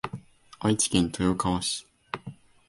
[0.57, 1.85] 愛知県豊川市